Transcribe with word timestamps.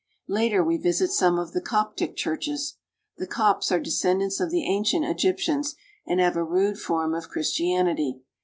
Later 0.27 0.63
we 0.63 0.77
visit 0.77 1.11
some 1.11 1.37
of 1.37 1.51
the 1.53 1.61
Coptic 1.61 2.15
churches. 2.15 2.77
The 3.17 3.27
Copts 3.27 3.71
are 3.71 3.79
descendants 3.79 4.39
of 4.39 4.49
the 4.49 4.65
ancient 4.65 5.05
Egyptians, 5.05 5.75
and 6.07 6.19
have 6.19 6.35
a 6.35 6.43
rude 6.43 6.79
form 6.79 7.13
of 7.13 7.29
Christianity. 7.29 8.23